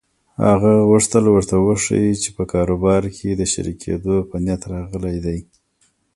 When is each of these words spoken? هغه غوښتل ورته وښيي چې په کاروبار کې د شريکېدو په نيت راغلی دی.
هغه 0.47 0.71
غوښتل 0.89 1.23
ورته 1.31 1.55
وښيي 1.65 2.13
چې 2.23 2.29
په 2.37 2.43
کاروبار 2.53 3.03
کې 3.15 3.29
د 3.35 3.41
شريکېدو 3.53 4.15
په 4.29 4.35
نيت 4.45 4.61
راغلی 4.73 5.17
دی. 5.25 5.39